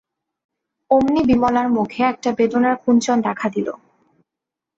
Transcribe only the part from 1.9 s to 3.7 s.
একটা বেদনার কুঞ্চন দেখা দিল।